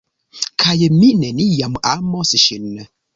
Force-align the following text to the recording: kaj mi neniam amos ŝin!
kaj 0.63 0.79
mi 0.97 1.09
neniam 1.19 1.75
amos 1.93 2.33
ŝin! 2.45 2.67